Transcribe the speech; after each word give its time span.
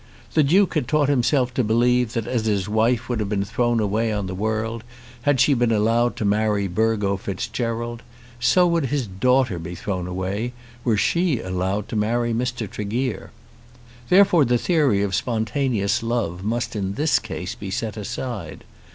The 0.33 0.41
Duke 0.41 0.73
had 0.73 0.87
taught 0.87 1.09
himself 1.09 1.53
to 1.53 1.63
believe 1.63 2.13
that 2.13 2.25
as 2.25 2.47
his 2.47 2.67
wife 2.67 3.07
would 3.07 3.19
have 3.19 3.29
been 3.29 3.45
thrown 3.45 3.79
away 3.79 4.11
on 4.11 4.25
the 4.25 4.33
world 4.33 4.83
had 5.21 5.39
she 5.39 5.53
been 5.53 5.71
allowed 5.71 6.15
to 6.15 6.25
marry 6.25 6.67
Burgo 6.67 7.17
Fitzgerald, 7.17 8.01
so 8.39 8.65
would 8.65 8.87
his 8.87 9.05
daughter 9.05 9.59
be 9.59 9.75
thrown 9.75 10.07
away 10.07 10.53
were 10.83 10.97
she 10.97 11.39
allowed 11.39 11.87
to 11.89 11.95
marry 11.95 12.33
Mr. 12.33 12.67
Tregear. 12.67 13.29
Therefore 14.09 14.43
the 14.43 14.57
theory 14.57 15.03
of 15.03 15.13
spontaneous 15.13 16.01
love 16.01 16.43
must 16.43 16.75
in 16.75 16.95
this 16.95 17.19
case 17.19 17.53
be 17.53 17.69
set 17.69 17.95
aside. 17.95 18.63